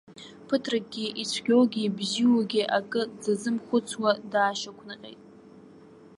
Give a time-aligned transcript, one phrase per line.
[0.47, 5.21] Ԥыҭракгьы ицәгьоугьы ибзиоугьы акы дзазымхәыцуа даашьақәнаҟьеит.